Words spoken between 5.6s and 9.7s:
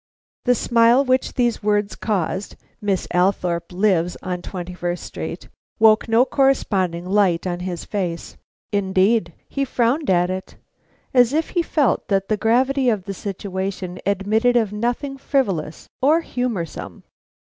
woke no corresponding light on his face. Indeed, he